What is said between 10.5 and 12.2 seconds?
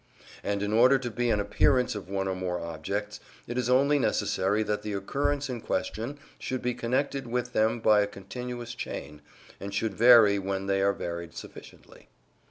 they are varied sufficiently.